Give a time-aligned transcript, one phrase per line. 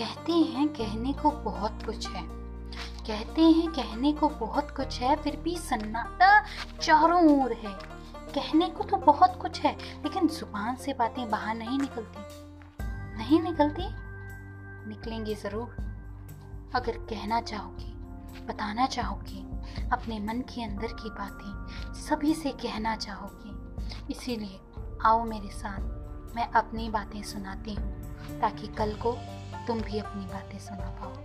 [0.00, 2.22] कहते हैं, कहने को बहुत कुछ है।
[3.06, 6.44] कहते हैं, कहने को बहुत कुछ है, फिर भी सन्नाटा
[6.82, 7.72] चारों ओर है।
[8.34, 12.18] कहने को तो बहुत कुछ है, लेकिन ज़ुबान से बातें बाहर नहीं निकलती।
[13.18, 13.82] नहीं निकलती?
[14.88, 15.68] निकलेंगी ज़रूर।
[16.74, 17.92] अगर कहना चाहोगी,
[18.46, 19.46] बताना चाहोगी,
[19.92, 23.82] अपने मन के अंदर की बातें सभी से कहना चाहोगी,
[24.12, 24.60] इसीलिए
[25.04, 25.80] आओ मेरे साथ,
[26.36, 27.92] मैं अपनी बातें सुनाती हूँ,
[28.40, 29.39] ताकि कल को
[29.70, 31.19] तुम भी अपनी बातें सुना पाओ।